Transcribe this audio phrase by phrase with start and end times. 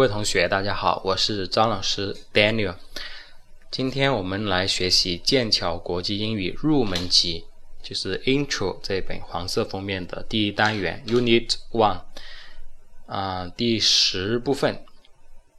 [0.00, 2.74] 各位同学，大家好，我是张老师 Daniel。
[3.70, 7.44] 今天我们来学习剑桥国际英语入门级，
[7.82, 12.00] 就是 Intro 这本黄色封面的第一单元 Unit One
[13.04, 14.82] 啊，第十部分。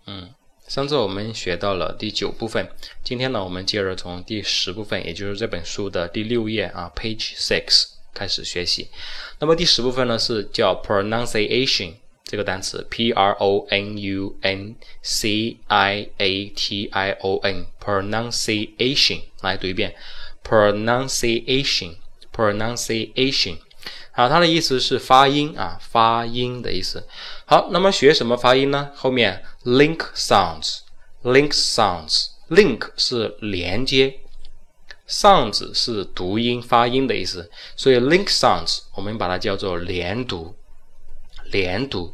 [0.07, 0.33] 嗯，
[0.67, 2.67] 上次我们学到了第九部分，
[3.03, 8.89] 今天呢，我们接着从第十部分，也就是这本书的第六页啊，Page Six 开始学习。
[9.37, 11.93] 那么第十部分呢，是叫 Pronunciation。
[12.31, 19.93] 这个单词 p r o n u n c i a t i o n pronunciation 来读一遍
[20.41, 21.95] pronunciation
[22.33, 23.57] pronunciation
[24.13, 27.05] 好，它的意思是发音啊，发音的意思。
[27.43, 28.91] 好，那么学什么发音呢？
[28.95, 30.83] 后面 link sounds
[31.23, 34.21] link sounds link 是连接
[35.05, 40.55] ，sounds 是读音发音的意思，所以 link sounds 我们把它叫做连读，
[41.51, 42.13] 连读。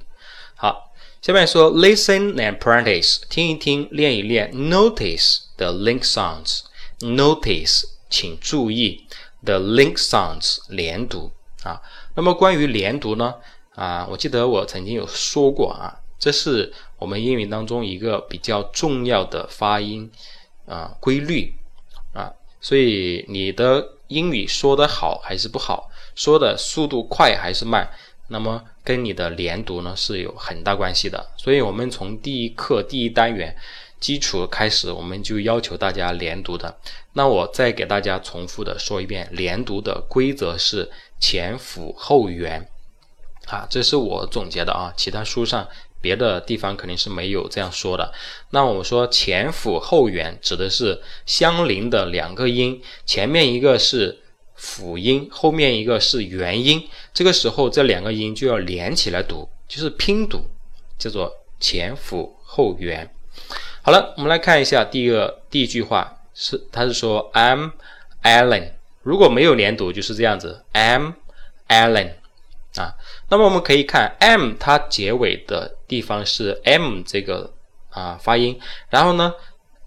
[1.21, 4.51] 下面说 listen and practice，听一听，练一练。
[4.53, 9.05] Notice the link sounds，notice，请注意
[9.43, 11.31] the link sounds，连读
[11.63, 11.81] 啊。
[12.15, 13.35] 那么关于连读呢？
[13.75, 20.09] 啊，我记得我曾经有说过啊，这是我们英语当中一个比较重要的发音
[20.65, 21.53] 啊规律
[22.13, 22.31] 啊。
[22.61, 27.89] 所以你的英语说的好还是不好，说的速度快还是慢？
[28.29, 33.55] 那么跟你的连读呢是有很大关系的，所以我们从第一课第一单元
[33.99, 36.77] 基础开始，我们就要求大家连读的。
[37.13, 42.69] 那我再给大家重复的说一遍，连读的规则是前辅后元，
[43.45, 45.67] 啊，这是我总结的啊，其他书上
[46.01, 48.13] 别的地方肯定是没有这样说的。
[48.49, 54.19] 那我们说前辅后元指的是相邻的两个音，前面一个是。
[54.57, 60.45] 辅音后面一个是元音，这个时候这两个音就要连起来读，就是拼读，
[60.97, 63.09] 叫做前辅后元。
[63.83, 67.71] 好了，我们来看一下第一个第一句话是，它是说 I'm
[68.23, 68.71] Alan，
[69.03, 71.13] 如果没有连读就是这样子，I'm
[71.67, 72.13] Alan
[72.75, 72.95] 啊。
[73.29, 77.53] 那么我们可以看 M 它结尾的地方是 M 这个
[77.91, 78.59] 啊发音，
[78.89, 79.33] 然后呢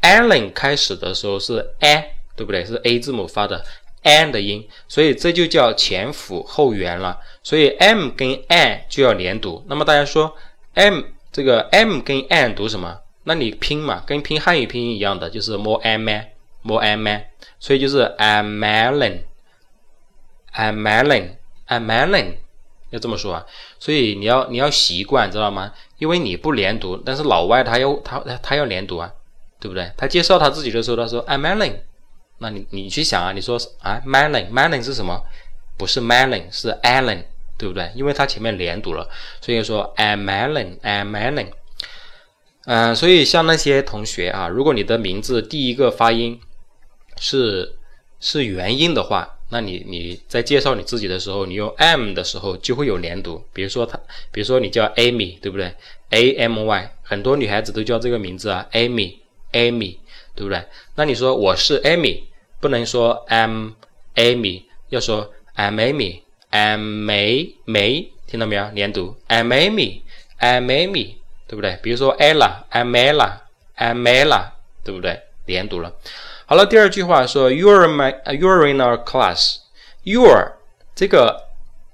[0.00, 2.64] ，Alan 开始的时候是 A，对不对？
[2.64, 3.64] 是 A 字母发的。
[4.02, 7.18] An 的音，所以这就叫前辅后元了。
[7.42, 9.64] 所以 m 跟 an 就要连读。
[9.68, 10.36] 那么大家说
[10.74, 11.02] m
[11.32, 12.98] 这个 m 跟 an 读什么？
[13.24, 17.24] 那你拼嘛，跟拼汉语拼音一样的，就是 more a man，more man。
[17.58, 19.22] 所以就是 a melon，a
[20.72, 22.34] melon，a melon，
[22.90, 23.46] 要这么说啊。
[23.78, 25.72] 所以你要你要习惯，知道吗？
[25.98, 29.12] 因为你不连读，但是老外他要他他要连读啊，
[29.60, 29.92] 对不对？
[29.96, 31.74] 他介绍他自己的时候，他说 a melon。
[32.40, 35.22] 那你你去想啊，你说啊，melon，melon 是什么？
[35.76, 37.22] 不是 melon，是 Allen，
[37.56, 37.90] 对不对？
[37.94, 39.08] 因为它前面连读了，
[39.40, 41.48] 所以说 a melon，a melon。
[42.64, 46.40] 嗯，所以像那些同学啊，如果你的名字第一个发音
[47.18, 47.76] 是
[48.20, 53.42] 是元音的话，那你你在介绍你自己的时候，你用 m 的时候就会有连读。
[53.52, 53.98] 比如说他，
[54.30, 55.74] 比如说你叫 Amy，对不对
[56.10, 59.98] ？A M Y，很多女孩子都叫这个名字啊，Amy，Amy，
[60.34, 60.62] 对不对？
[60.94, 62.29] 那你说我是 Amy。
[62.59, 63.73] 不能说 I'm
[64.15, 68.69] Amy，要说 I'm Amy，I'm May May，听到没有？
[68.73, 71.15] 连读 I'm Amy，I'm Amy，
[71.47, 71.79] 对不对？
[71.81, 74.49] 比如说 Ella，I'm Ella，I'm Ella，
[74.83, 75.21] 对不对？
[75.45, 75.93] 连读了。
[76.47, 80.53] 好了，第二句话说 You're my，You're in our class，You're
[80.95, 81.43] 这个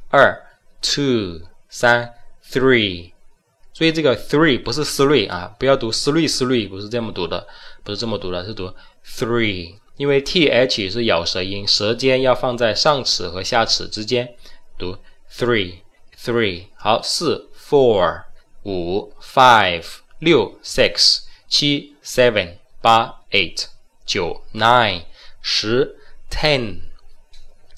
[0.09, 0.45] 二
[0.81, 2.13] two，三
[2.51, 3.11] three。
[3.73, 7.47] 注意这个 three 不是 three 啊，不要读 three three，不是这么读的，
[7.83, 8.73] 不是这么读的，是读
[9.05, 14.35] three，因为 th 是咬舌音，舌尖要放在上齿和下齿之间，
[14.77, 14.97] 读
[15.31, 15.75] three
[16.21, 16.65] three。
[16.75, 18.23] 好，四 four，
[18.63, 19.85] 五 five，
[20.19, 23.67] 六 six，七 seven，八 eight，
[24.05, 25.03] 九 nine，
[25.41, 25.95] 十
[26.29, 26.88] ten。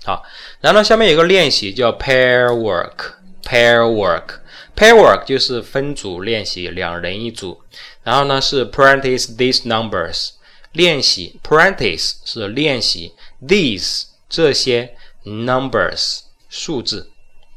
[0.04, 0.24] 好，
[0.60, 4.42] 然后下面有个练习叫 pair work，pair work。
[4.74, 7.62] Pair work 就是分组练习，两人一组。
[8.04, 10.32] 然后呢是 practice these numbers，
[10.72, 13.14] 练习 practice 是练习
[13.46, 14.96] these 这些
[15.26, 17.12] numbers 数字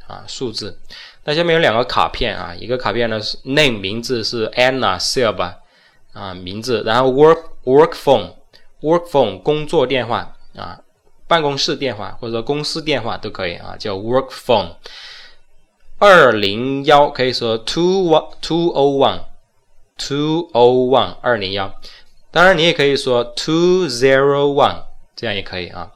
[0.07, 0.79] 啊数字。
[1.23, 5.55] 那下面有两个卡片啊，一个卡片呢是 name 名字是 Anna Silva
[6.13, 8.35] 啊名字，然后 work work phone
[8.83, 10.79] work phone 工作电话啊
[11.35, 14.77] 办公室电话或者说公司电话都可以啊叫 work phone。
[15.99, 19.21] 二零幺可以说 two one two o one
[19.99, 21.75] two o one 二零幺，
[22.31, 24.85] 当然你也可以说 two zero one，
[25.17, 25.91] 这样也可以啊。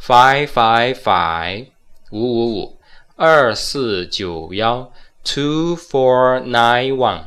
[0.00, 1.66] five five five
[2.12, 2.78] 五五五
[3.16, 4.92] 二四九幺
[5.24, 7.24] two four nine one，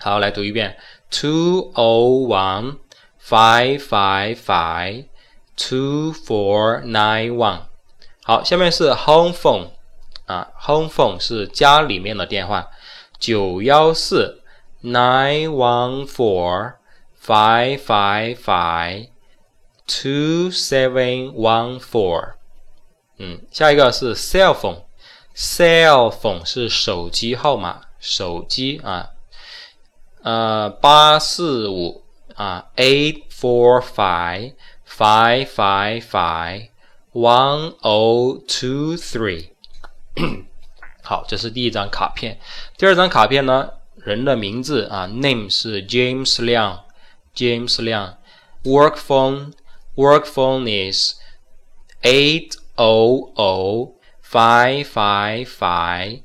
[0.00, 0.76] 好，来读一遍
[1.08, 2.78] two o one
[3.24, 5.04] five five five
[5.58, 7.62] two four nine one。
[8.22, 9.70] 好，下面是 home phone。
[10.26, 12.68] 啊，home phone 是家里面的电话，
[13.18, 14.42] 九幺四
[14.82, 16.74] nine one four
[17.18, 19.08] five five five
[19.86, 22.34] two seven one four。
[23.16, 29.08] 嗯，下一个是 cell phone，cell phone 是手机号码，手机啊，
[30.22, 32.04] 呃，八四五
[32.34, 34.52] 啊，eight four five
[34.98, 36.70] five five five
[37.12, 39.50] one o two three。
[41.04, 42.40] 好，这是第一张卡片。
[42.76, 46.84] 第二张卡片呢，人的名字啊，name 是 James 亮
[47.34, 48.18] ，James 亮。
[48.64, 51.14] Work phone，work phone is
[52.02, 56.22] eight o o five five five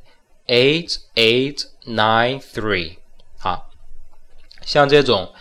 [0.47, 2.97] eight eight nine three。
[3.37, 3.69] 好，
[4.65, 5.31] 像这种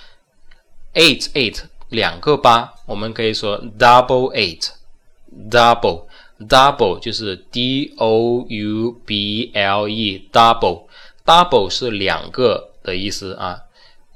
[0.93, 6.05] eight eight 两个八，我们可以说 double eight，double。
[6.49, 13.61] Double 就是 D O U B L E，double，double 是两个的意思啊。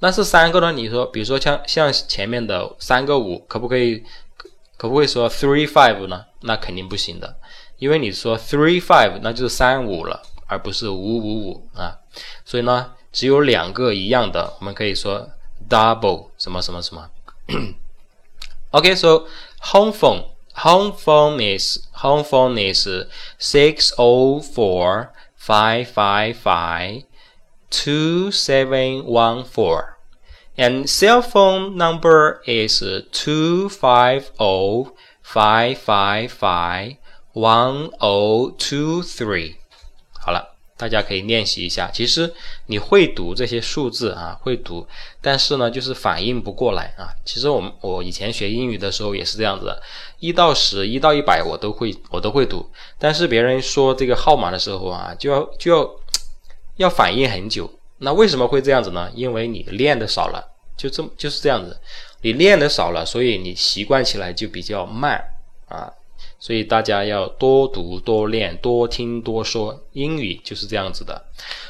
[0.01, 0.73] 那是三个呢？
[0.73, 4.03] 你说，比如说像像前面的三个五，可不可以
[4.77, 6.25] 可不可以说 three five 呢？
[6.41, 7.37] 那肯定不行的，
[7.79, 11.97] 因为你说 three five，那就是三五了，而不是五五五啊。
[12.45, 15.29] 所以呢，只有两个一样的，我们可以说
[15.71, 17.09] double 什么什么什么。
[18.77, 19.27] OK，so
[19.73, 20.27] home phone。
[20.57, 22.87] Home phone is home phone is
[23.39, 27.05] six o four five five five
[27.71, 29.97] two seven one four,
[30.59, 36.97] and cell phone number is two five zero five five five
[37.33, 39.53] one zero two three.
[39.53, 39.57] three。
[40.13, 40.56] 好了。
[40.77, 41.91] 大家可以练习一下。
[41.93, 42.33] 其实
[42.67, 44.87] 你会读这些数字啊，会读，
[45.21, 47.09] 但是呢，就是反应不过来啊。
[47.25, 49.83] 其实我们我以前学英语的时候也是这样子的，
[50.19, 52.69] 一到十，一到一百，我都会我都会读。
[52.99, 55.91] 但是别人说这个号码的时候啊，就要就要
[56.77, 57.71] 要反应很久。
[57.99, 59.11] 那为什么会这样子呢？
[59.15, 60.45] 因为你练的少了，
[60.77, 61.81] 就这么就是这样子。
[62.21, 65.23] 你练的少了，所以你习惯起来就比较慢
[65.69, 65.91] 啊。
[66.47, 71.27] 所以大家要多读、多练、多听、多说，英语就是这样子的。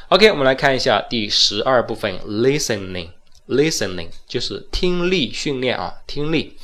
[0.09, 3.09] OK，我们来看一下第十二部分，listening。
[3.49, 6.59] listening 就是听力训练啊，听力。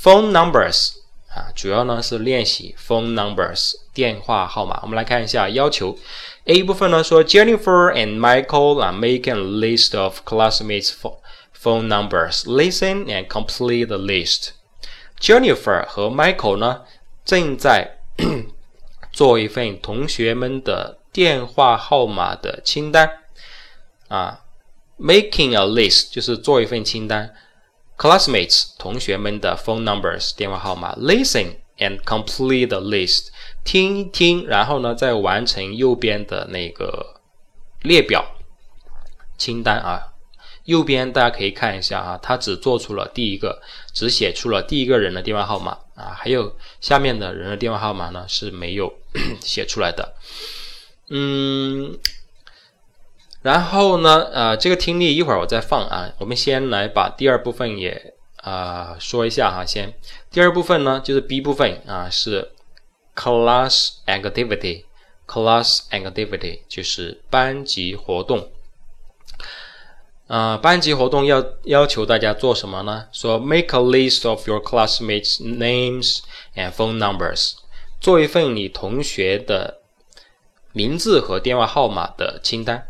[0.00, 0.92] phone numbers
[1.34, 4.78] 啊，主要呢是练习 phone numbers 电话号码。
[4.82, 5.98] 我们来看一下要求。
[6.44, 10.92] A 部分呢说，Jennifer and Michael 啊，make a list of classmates'
[11.60, 12.44] phone numbers.
[12.44, 14.50] Listen and complete the list.
[15.18, 16.82] Jennifer 和 Michael 呢？
[17.26, 17.98] 正在
[19.12, 23.24] 做一份同学们的电话号码的清单。
[24.08, 24.44] 啊
[24.98, 27.34] ，making a list 就是做一份清单
[27.98, 33.30] ，classmates 同学们的 phone numbers 电话号码，listen and complete the list
[33.64, 37.20] 听一听，然后呢再完成右边的那个
[37.82, 38.24] 列表。
[39.36, 40.14] 清单啊，
[40.64, 43.60] 右边大家可以看一下啊，它只做出了第一个，
[43.92, 45.76] 只写出了第一个人的电话号码。
[45.96, 48.92] 啊，还有下面的人的电话号码呢是没有
[49.40, 50.14] 写出来的。
[51.08, 51.98] 嗯，
[53.42, 59.92] 然后呢，呃，这个听力一会儿我再放啊，我们先来把第二部分也啊说一下哈，先
[60.30, 62.52] 第二部分呢就是 B 部分啊是
[63.14, 68.50] class activity，class activity 就是班级活动。
[70.26, 73.06] 啊，班级活动要要求大家做什么呢？
[73.12, 76.18] 说 make a list of your classmates' names
[76.56, 77.52] and phone numbers，
[78.00, 79.78] 做一份你同学的
[80.72, 82.88] 名字和电话号码的清单，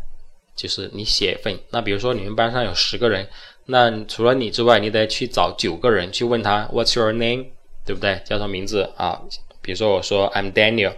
[0.55, 1.59] 就是你写一份。
[1.69, 3.27] 那比如说你们班上有十个人，
[3.65, 7.49] 那除了你之外，你得去找九个人去问他 What's your name，
[7.85, 8.19] 对不对？
[8.25, 9.21] 叫什么名字啊？
[9.61, 10.93] 比如说我说 I'm Daniel，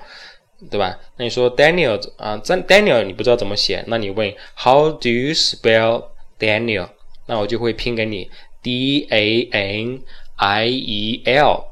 [0.71, 0.97] 对吧？
[1.17, 6.05] 那你说 Daniel 啊，Daniel 你不知道怎么写，那你问 How do you spell？
[6.38, 6.88] spell？Daniel，
[7.26, 8.30] 那我就会拼给你
[8.62, 10.02] D A N
[10.36, 11.64] I E L，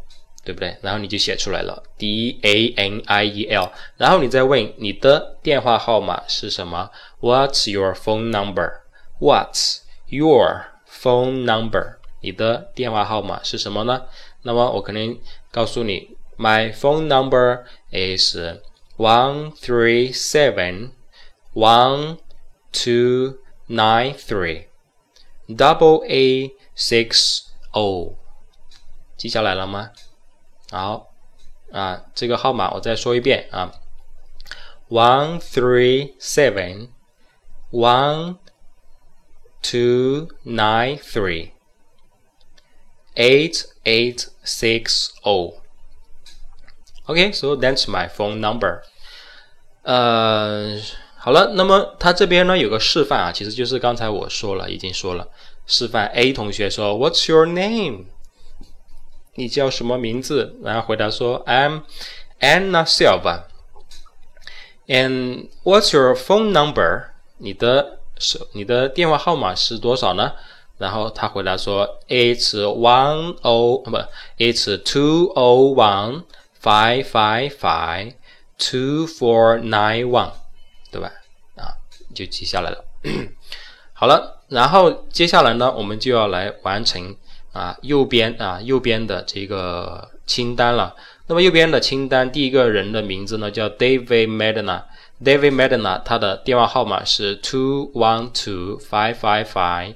[0.45, 0.77] 对不对？
[0.83, 6.91] 然后你就写出来了 D A N I E L，然后你再问你的电话号码是什么？
[7.21, 11.97] What's your phone number？What's your phone number？
[12.21, 14.03] 你的电话号码是什么呢？
[14.43, 15.19] 那么我可能
[15.51, 18.37] 告诉你，My phone number is
[18.97, 20.91] one three seven
[21.55, 22.19] one
[22.73, 23.39] two。
[23.67, 24.69] nine three
[25.49, 28.17] double A six O，
[29.17, 29.91] 记下来了吗？
[30.71, 31.09] 好
[31.73, 33.73] 啊，这个号码我再说一遍啊，
[34.89, 36.91] one three seven
[37.71, 38.39] one
[39.63, 41.53] two nine three
[43.15, 48.83] eight eight six O。Okay, so that's my phone number.
[49.83, 50.81] 呃。
[51.28, 55.28] 好了，那么他这边呢有个示范啊，其实就是刚才我说了，已经说了。
[55.66, 58.06] 示范 A 同学说：“What's your name？”
[59.36, 60.56] 你叫什么名字？
[60.64, 61.82] 然后回答说：“I'm
[62.40, 63.42] Anna Silva。”
[64.88, 67.08] And what's your phone number？
[67.40, 70.32] 你的手你的电话号码是多少呢？
[70.78, 73.98] 然后他回答说：“It's one o 不
[74.38, 76.24] ，It's two o one
[76.64, 78.14] five five five
[78.58, 80.32] two four nine one。”
[80.90, 81.12] 对吧？
[82.18, 82.84] 就记下来了。
[83.94, 87.16] 好了，然后接下来呢，我们就要来完成
[87.54, 90.96] 啊右边啊右边的这个清单了。
[91.28, 94.82] 那么右边的清单，第一个人的名字呢叫 David Medina。
[95.24, 99.94] David Medina，他的电话号码是 two one two five five five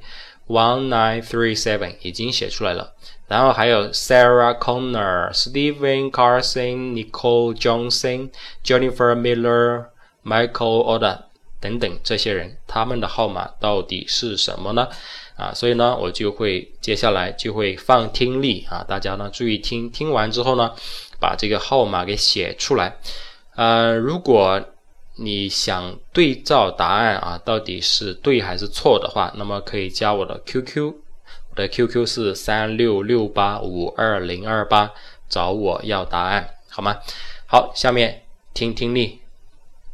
[0.48, 2.94] one nine three seven，已经写出来了。
[3.28, 8.30] 然后还有 Sarah Connor、Stephen Carson、Nicole Johnson、
[8.64, 9.86] Jennifer Miller。
[10.24, 11.18] Michael Order
[11.62, 14.90] 等等这些人，他们的号码到底是什么呢？
[15.38, 20.74] 啊，所以呢，我就会接下来就会放听力啊，大家呢注意听，听完之后呢，
[21.20, 22.98] 把这个号码给写出来。
[23.56, 24.62] 呃，如果
[25.16, 30.94] 你想对照答案啊，到底是对还是错的话，那么可以加我的 QQ，
[31.50, 34.92] 我的 QQ 是三六六八五二零二八，
[35.30, 36.98] 找我要答案，好吗？
[37.46, 39.20] 好，下面听听力。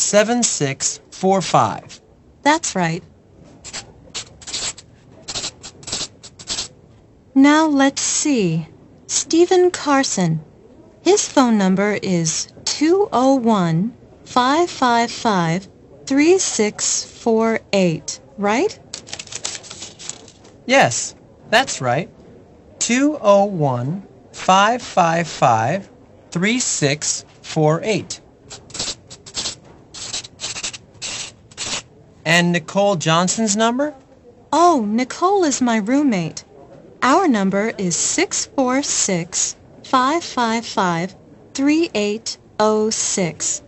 [0.00, 1.10] 7645.
[1.10, 2.00] 347 555 7645.
[2.42, 3.04] That's right.
[7.34, 8.66] Now let's see.
[9.06, 10.40] Stephen Carson.
[11.02, 15.68] His phone number is 201 555
[16.06, 18.78] 3648, right?
[20.66, 21.14] Yes,
[21.50, 22.10] that's right.
[22.80, 24.02] 201
[24.32, 25.88] 555
[26.30, 28.20] 3648.
[32.24, 33.94] And Nicole Johnson's number?
[34.52, 36.44] Oh, Nicole is my roommate.
[37.02, 41.16] Our number is 646 555
[41.54, 43.62] 3806.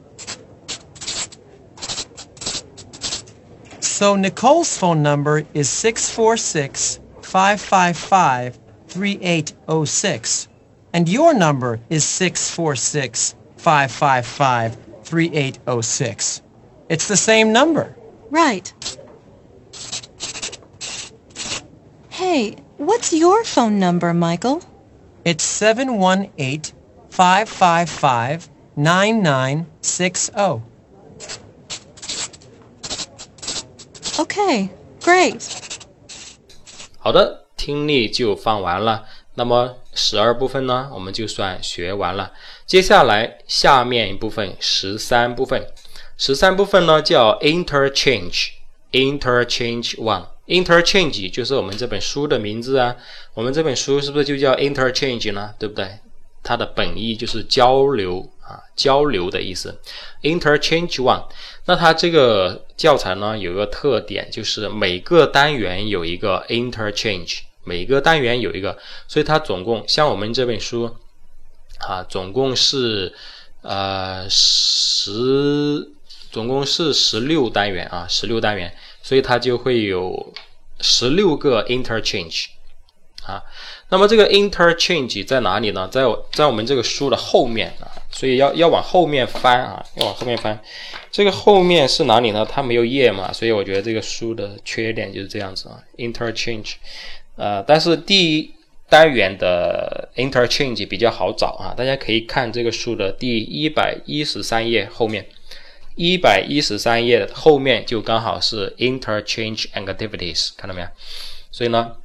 [3.80, 10.48] So Nicole's phone number is 646 555 3806.
[10.92, 16.42] And your number is 646 555 3806.
[16.88, 17.96] It's the same number.
[18.31, 18.73] Right.
[22.09, 24.61] Hey, what's your phone number, Michael?
[25.23, 26.73] It's 718
[27.09, 30.61] 555 9960.
[34.19, 34.69] Okay,
[35.01, 35.41] great.
[36.97, 39.05] 好的，听力就放完了。
[39.35, 42.33] 那么十二部分呢，我们就算学完了。
[42.65, 45.67] 接下来下面一部分十三部分，
[46.24, 50.26] 十三部分呢叫 interchange，interchange one。
[50.46, 52.94] interchange 就是我们这本书的名字啊。
[53.34, 55.52] 我们这本书是不是就叫 interchange 呢？
[55.58, 55.98] 对不对？
[56.44, 59.80] 它的本意就是交流啊，交流的意思。
[60.22, 61.24] interchange one。
[61.64, 67.40] 那它这个教材呢有一个特点，就是每个单元有一个 interchange。
[67.64, 70.88] 每个单元有一个，所以它总共像我们这本书，
[71.80, 73.12] 啊，总共是
[73.62, 75.90] 呃十，
[76.32, 80.32] 总共是十六单元啊，十六单元，所以它就会有
[80.80, 82.46] 十六个 interchange
[83.24, 83.42] 啊。
[83.90, 85.86] 那么这个 interchange 在哪里呢？
[85.92, 90.58] 在我在我们这个书的后面啊，所以要要往后面翻啊，要往后面翻。
[91.10, 92.46] 这个后面是哪里呢？
[92.50, 96.76] 它没有页嘛，所以我觉得这个书的缺点就是这样子啊，interchange。
[97.36, 98.50] 呃，但是第一
[98.88, 105.26] 单元的 interchange 比较好找啊，大家可以看这个书的第一百一十三页后面，
[105.94, 110.88] 一百一十三页后面就刚好是 interchange activities，看到没有？
[111.50, 111.96] 所以呢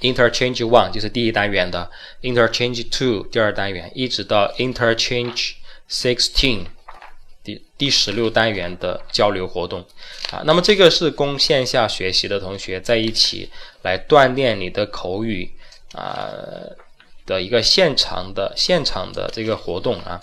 [0.00, 1.90] ，interchange one 就是第一单元的
[2.22, 5.54] ，interchange two 第二单元，一直到 interchange
[5.88, 6.66] sixteen。
[7.44, 9.84] 第第十六单元的交流活动，
[10.30, 13.50] 啊，那么这个是供线下学习的同学在一起
[13.82, 15.50] 来锻炼你的口语
[15.92, 16.30] 啊
[17.26, 20.20] 的一个现场的现场的这个活动啊，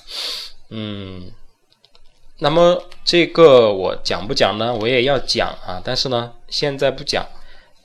[0.70, 1.30] 嗯，
[2.40, 4.74] 那么这个我讲不讲呢？
[4.74, 7.26] 我也要讲啊，但是呢，现在不讲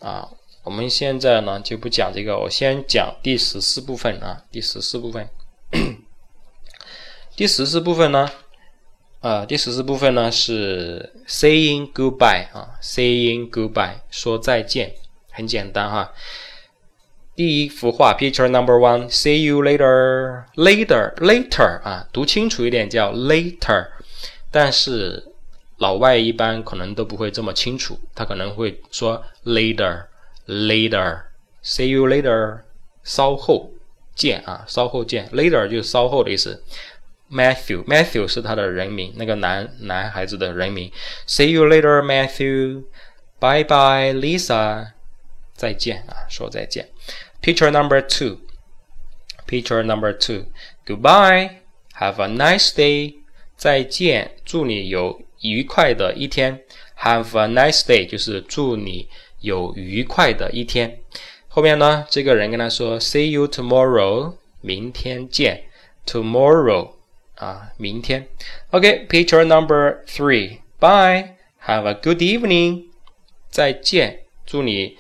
[0.01, 0.29] 啊，
[0.63, 5.29] 我们现在呢就不讲这个，我先讲第十四部分啊，第十四部分，
[7.37, 8.31] 第十四部分呢。
[9.21, 14.93] 呃，第十四部分呢是 saying goodbye 啊，saying goodbye 说再见，
[15.31, 16.13] 很简单哈。
[17.35, 23.87] 第一幅画，picture number one，see you later，later，later 啊，读清楚一点叫 later，
[24.55, 25.21] 但是
[25.79, 32.61] 老外一般可能都不会这么清楚，他可能会说 later，later，see you later，
[33.03, 33.73] 稍后
[34.15, 36.63] 见啊，稍后见，later 就是稍后的意思。
[37.29, 40.93] Matthew，Matthew 是他的人名，那个男男孩子的人名。
[41.27, 42.85] See you later, Matthew.
[43.41, 44.93] Bye bye, Lisa.
[45.53, 46.91] 再见啊，说再见。
[47.43, 48.39] Picture number two.
[49.49, 50.45] Picture number two.
[50.87, 51.57] Goodbye.
[51.99, 53.24] Have a nice day.
[53.65, 56.61] 再见，祝你有愉快的一天。
[56.99, 59.09] Have a nice day 就是祝你
[59.41, 60.99] 有愉快的一天。
[61.49, 64.35] 后面呢，这个人跟他说，See you tomorrow.
[64.61, 65.65] 明天见。
[66.05, 66.91] Tomorrow
[67.37, 68.29] 啊，明天。
[68.69, 70.59] OK，picture number three.
[70.79, 71.37] Bye.
[71.65, 72.89] Have a good evening.
[73.49, 74.99] 再见，祝你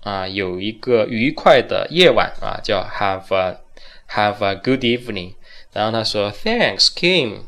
[0.00, 3.60] 啊有一个愉快的夜晚啊，叫 have a
[4.10, 5.34] have a good evening。
[5.72, 7.42] 然后他说，Thanks, Kim.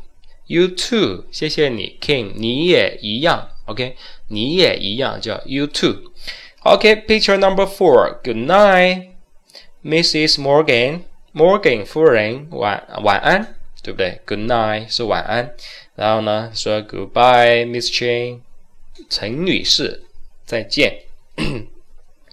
[0.47, 1.25] You too.
[1.31, 3.49] 谢谢你，King 你也一样。
[3.65, 3.95] OK，
[4.27, 6.11] 你也一样，叫 you too。
[6.63, 8.19] OK，picture number four.
[8.23, 9.09] Good night,
[9.83, 10.39] Mrs.
[10.39, 11.01] Morgan.
[11.33, 13.55] Morgan 夫人，晚晚安。
[13.83, 15.53] 对不对？Good night 是晚安，
[15.93, 18.39] 然后呢说 Goodbye, Miss Chen，
[19.11, 20.05] 陈女士，
[20.43, 21.01] 再见。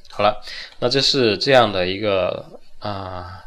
[0.08, 0.42] 好了，
[0.78, 3.44] 那这是这样的一个啊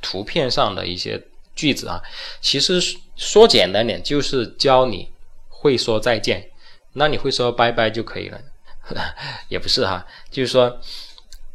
[0.00, 1.22] 图片上的一些
[1.54, 2.02] 句子啊，
[2.40, 2.80] 其实
[3.16, 5.08] 说简单点就是教你
[5.48, 6.50] 会说再见，
[6.94, 8.40] 那你会说拜拜就可以了，
[9.48, 10.80] 也不是哈，就是说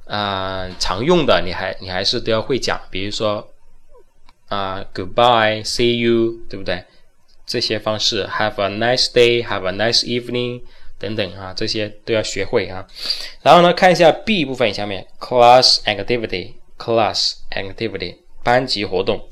[0.06, 3.48] 啊常用的你还你还是都要会讲，比如说。
[4.50, 6.86] 啊，Goodbye，See you，对不对？
[7.46, 10.62] 这些方式，Have a nice day，Have a nice evening，
[10.98, 12.88] 等等啊，这些都要学会啊。
[13.42, 19.28] 然后呢，看一下 B 部分下面，Class activity，Class activity，班级活动，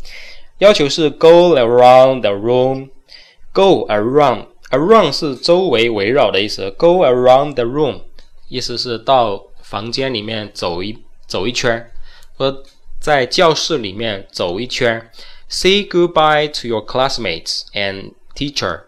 [0.60, 8.04] 要求是 Go around the room，Go around，around 是周围围绕的意思，Go around the room，
[8.48, 11.92] 意思是到房间里面走一走一圈，
[12.38, 12.64] 或
[13.02, 15.12] 在教室里面走一圈。
[15.50, 18.84] Say goodbye to your classmates and teacher，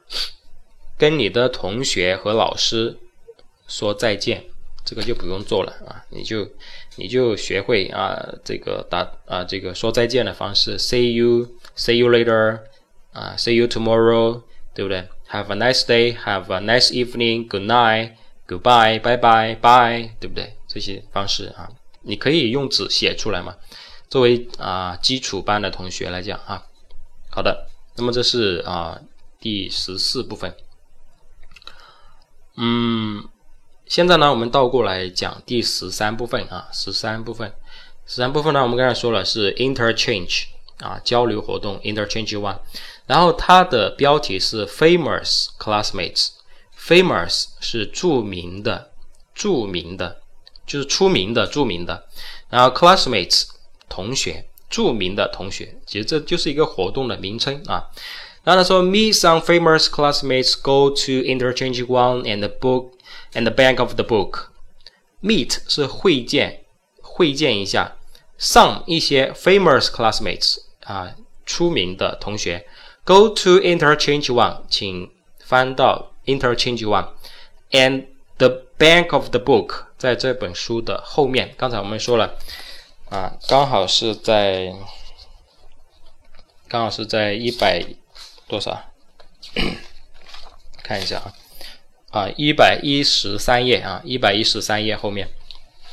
[0.98, 2.98] 跟你的同学和老师
[3.68, 4.46] 说再见。
[4.88, 6.50] 这个就不用做了啊，你就
[6.95, 12.62] 你就学会啊这个打啊这个说再见的方式，See you，See you later，
[13.12, 20.54] 啊，See you tomorrow，对不对？Have a nice day，Have a nice evening，Good night，Goodbye，Bye bye，Bye，对不对？
[20.69, 21.69] 这些方式啊，
[22.04, 23.58] 你可以用纸写出来嘛。
[24.10, 26.63] 作为啊基础班的同学来讲啊，
[27.30, 29.02] 好的，那么这是啊
[29.41, 30.56] 第十四部分。
[32.56, 33.28] 嗯，
[33.88, 37.52] 现在呢，我们倒过来讲第十三部分啊，十三部分，
[38.06, 40.45] 十三部分呢，我们刚才说了是 interchange
[40.80, 42.58] 啊交流活动 interchange one，
[43.06, 48.91] 然后它的标题是 famous classmates，famous 是著名的，
[49.34, 50.17] 著名的，
[50.65, 52.06] 就是出名的，著名的，
[52.50, 53.45] 然后 classmates。
[53.89, 57.88] 同学，著名的同学，其实这就是一个活动的名称啊。
[58.43, 62.91] 然后他说，Meet some famous classmates, go to interchange one and book
[63.34, 64.50] and the bank of the book.
[65.22, 66.66] Meet 是会见，
[67.02, 67.98] 会见一下。
[68.40, 72.68] Some 一些 famous classmates 啊，出名的同学
[73.04, 77.10] ，go to interchange one，请翻到 interchange one
[77.72, 78.06] and
[78.38, 81.54] the bank of the book，在这本书的后面。
[81.58, 82.38] 刚才我们说了。
[83.10, 84.76] 啊，刚好是在，
[86.68, 87.82] 刚好是在一百
[88.50, 88.78] 多少？
[90.84, 91.34] 看一下啊，
[92.12, 95.30] 啊，一百一十三页啊，一百一十三页后面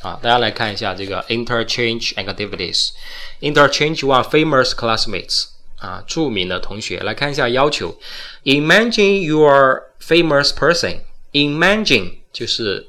[0.00, 5.46] 啊，大家来看一下这个 interchange activities，interchange one famous classmates
[5.76, 7.98] 啊，著名的同学，来看一下要求
[8.44, 12.86] ，imagine you are famous person，imagine 就是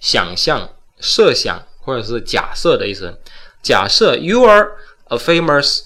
[0.00, 3.20] 想象、设想或者是假设的意思。
[3.62, 4.72] 假设 you are
[5.08, 5.82] a famous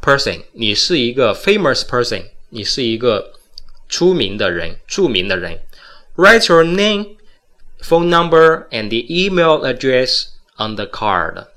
[0.00, 3.34] person，你是一个 famous person，你是一个
[3.88, 5.60] 出名的人、著名的人。
[6.15, 7.17] Write your name,
[7.81, 11.47] phone number, and the email address on the card.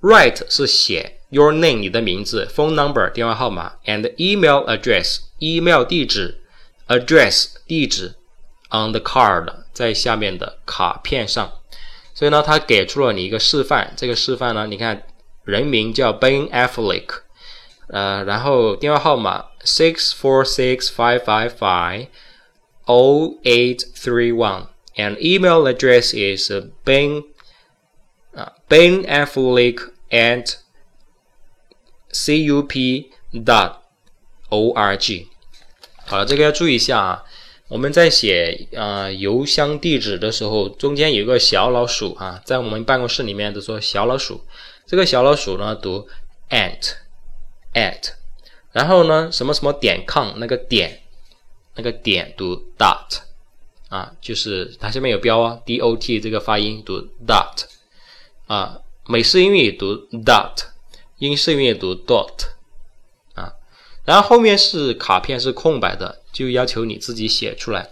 [0.00, 6.40] Write 是写 your name 你的名字，phone number 电话号码，and email address email 地址，
[6.88, 8.14] address 地址，
[8.70, 11.52] on the card 在下面的卡片上。
[12.14, 13.92] 所以呢，他给出了你一个示范。
[13.96, 15.02] 这个示范呢，你看，
[15.44, 17.06] 人名叫 Ben Affleck，
[17.88, 22.08] 呃，然后电话号码 six four six five five five
[22.85, 26.51] O eight three one，and email address is
[26.83, 27.23] Ben
[28.33, 30.55] 啊 Ben Affleck at
[32.11, 33.77] cup dot
[34.49, 35.27] org。
[36.05, 37.23] 好了，这个要注意一下啊。
[37.67, 44.45] 我们在写啊邮箱地址的时候，中间有个小老鼠啊，在我们办公室里面都说小老鼠。
[44.85, 46.07] 这个小老鼠呢读
[46.51, 46.91] at
[47.73, 48.09] at，
[48.71, 51.01] 然后呢什么什么点 com 那个点
[51.75, 53.19] 那个点读 dot
[53.89, 57.65] 啊，就是它下面有标啊 dot 这个发音读 dot
[58.47, 60.65] 啊，美式英语读 dot，
[61.19, 62.47] 英式英语读 dot
[63.33, 63.53] 啊，
[64.03, 66.21] 然后后面是卡片是空白的。
[66.35, 67.89] 就要求你自己写出来，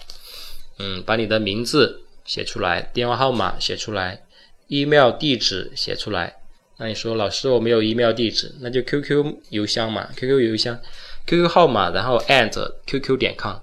[0.78, 4.22] 嗯，把你的名字写出来，电话号码写出来
[4.68, 6.36] ，email 地址写出来。
[6.78, 10.78] 那你说老师我没有 email 地址，那就 QQ 邮箱嘛，QQ 邮箱
[11.26, 12.52] ，QQ 号码，然后 and
[12.86, 13.56] QQ 点 com。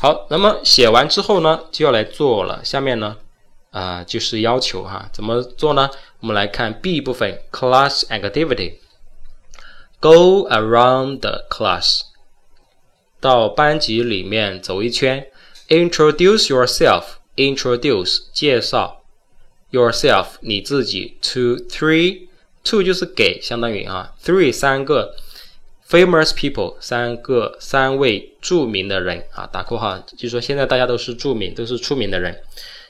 [0.00, 2.64] 好，那么写完之后呢，就要来做了。
[2.64, 3.16] 下面呢，
[3.72, 5.90] 啊，就是要求哈，怎么做呢？
[6.20, 8.78] 我们来看 B 部分 class activity，go
[10.48, 12.02] around the class。
[13.18, 15.26] 到班级里面走一圈
[15.66, 19.02] ，introduce yourself，introduce 介绍
[19.72, 25.16] ，yourself 你自己，to three，two 就是给，相当于啊，three 三个
[25.88, 32.40] ，famous people 三个三位著名的人啊，打括号，就说现在大家都是著名，都是出名的人，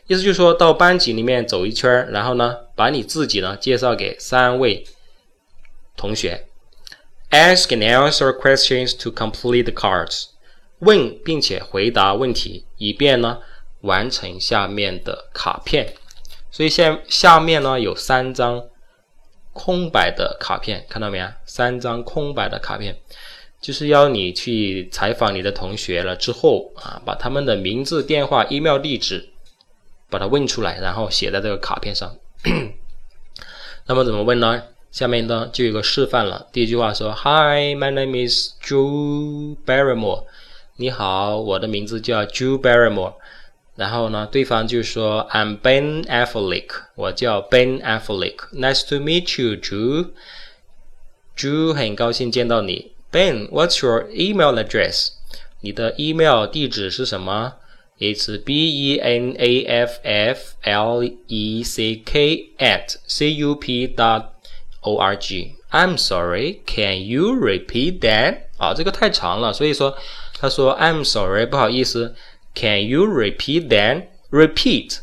[0.07, 4.85] 意思就是说到班级里面走一圈，然后呢，把你自己呢介绍给三位
[5.97, 6.47] 同学。
[7.31, 10.29] Ask and answer questions to complete the cards。
[10.79, 13.39] 问并且回答问题，以便呢
[13.83, 15.93] 完成下面的卡片。
[16.51, 18.63] 所以下下面呢有三张
[19.59, 21.27] 空白的卡片，看到没有？
[21.45, 22.97] 三张空白的卡片，
[23.61, 29.29] 就是要你去采访你的同学了之后啊，把他们的名字、电话、email 地址
[30.09, 32.15] 把它问出来，然后写在这个卡片上。
[33.87, 34.63] 那么怎么问呢？
[34.93, 36.47] 下面呢就有个示范了。
[36.53, 40.25] 第一句话说：“Hi, my name is Joe Barrymore。”
[40.81, 43.15] 你好，我的名字叫 Joe Barrymore。
[43.78, 52.92] 然后呢，对方就说 I'm Ben Affleck，我叫 Ben Affleck，Nice to meet you, Drew。Drew 很高兴见到你。
[53.12, 55.10] Ben，What's your email address？
[55.62, 57.54] 你的 email 地址是什么？
[58.00, 64.26] It's B E N A F F L E C K at C U P dot
[64.82, 68.38] O R G。I'm sorry, can you repeat that？
[68.58, 69.96] 啊，这个太长了，所以说
[70.40, 72.16] 他说 I'm sorry，不好意思
[72.55, 74.99] ，Can you repeat Then repeat,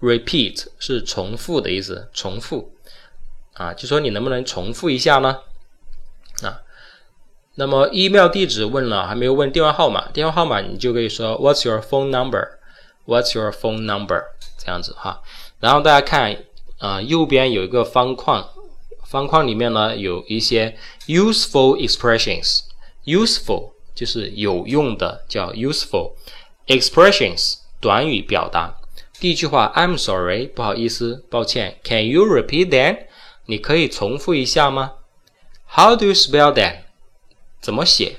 [0.00, 2.72] repeat 是重复的意思，重复
[3.54, 5.40] 啊，就说你能不能重复一下呢？
[6.42, 6.62] 啊，
[7.56, 14.24] 那么 email 地址问了，还没有问电话号码，电话号码你就可以说 What's your phone number？What's your phone number？
[14.58, 15.22] 这样子哈，
[15.60, 16.36] 然后大家看
[16.78, 18.48] 啊，右边有一个方框。
[19.04, 20.76] 方框里面呢有一些
[21.06, 26.12] useful expressions，useful 就是有用的，叫 useful
[26.68, 28.76] expressions 短语表达。
[29.18, 31.80] 第一句话，I'm sorry，不好意思，抱歉。
[31.82, 33.06] Can you repeat that？
[33.46, 34.92] 你可以重复一下吗
[35.70, 36.82] ？How do you spell that？
[37.60, 38.18] 怎么写？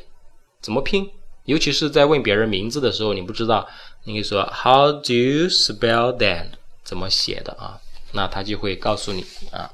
[0.60, 1.12] 怎么拼？
[1.46, 3.68] 尤其是在问别人名字的时候，你不知道，
[4.04, 6.48] 你可以说 How do you spell that？
[6.84, 7.80] 怎么写的啊？
[8.12, 9.72] 那他就会告诉你啊。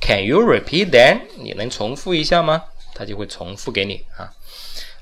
[0.00, 1.22] Can you repeat that？
[1.36, 2.64] 你能重复一下吗？
[2.94, 4.30] 它就会重复给你啊。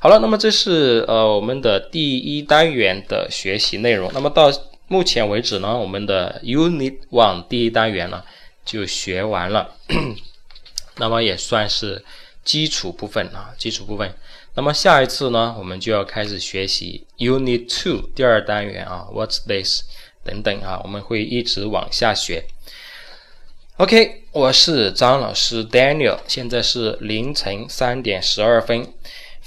[0.00, 4.08] 好了，那么这是呃我们的第一单元的学习内容。
[4.14, 4.48] 那么到
[4.86, 8.22] 目前为止呢，我们的 Unit One 第一单元呢
[8.64, 9.74] 就学完了。
[10.98, 12.04] 那么也算是
[12.44, 14.14] 基础部分啊，基础部分。
[14.54, 19.82] 那么下一次呢，我们就要开始学习 Unit Two 第二单元啊，What's this？
[20.24, 22.44] 等等啊，我们会一直往下学。
[23.78, 28.92] OK，我是张老师 Daniel，现在是凌晨三点十二分，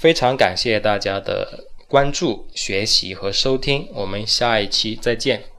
[0.02, 5.51] 非常感谢大家的关注、学习和收听，我们下一期再见。